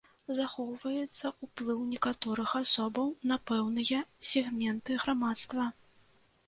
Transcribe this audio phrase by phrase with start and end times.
[0.37, 5.71] Захоўваецца ўплыў некаторых асобаў на пэўныя сегменты грамадства.